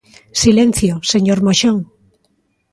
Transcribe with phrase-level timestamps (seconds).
[0.41, 1.77] Silencio, señor Moxón.